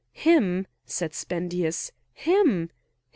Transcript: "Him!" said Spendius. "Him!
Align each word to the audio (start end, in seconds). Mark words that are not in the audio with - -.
"Him!" 0.13 0.65
said 0.83 1.13
Spendius. 1.13 1.91
"Him! 2.13 2.71